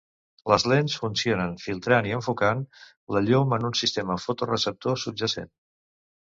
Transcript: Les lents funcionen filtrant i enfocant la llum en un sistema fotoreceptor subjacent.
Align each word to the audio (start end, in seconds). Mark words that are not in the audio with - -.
Les 0.51 0.63
lents 0.69 0.93
funcionen 1.01 1.51
filtrant 1.65 2.09
i 2.11 2.15
enfocant 2.19 2.63
la 3.17 3.23
llum 3.27 3.53
en 3.59 3.69
un 3.71 3.77
sistema 3.83 4.19
fotoreceptor 4.25 4.99
subjacent. 5.05 5.55